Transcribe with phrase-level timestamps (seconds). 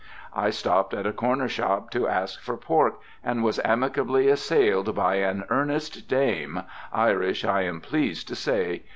[0.33, 5.17] I stopped at a corner shop to ask for pork, and was amicably assailed by
[5.17, 8.81] an earnest dame, Irish, I am pleased to say.